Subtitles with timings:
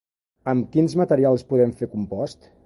[0.53, 2.51] Amb quins materials podem fer compost?